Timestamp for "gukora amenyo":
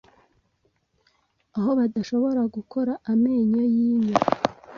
2.55-3.63